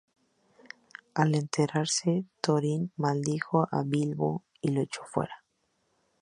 Al 1.23 1.35
enterarse 1.39 2.15
Thorin 2.47 2.89
maldijo 2.97 3.67
a 3.71 3.83
Bilbo 3.85 4.43
y 4.59 4.71
lo 4.71 4.81
echó 4.81 5.03
fuera. 5.03 5.43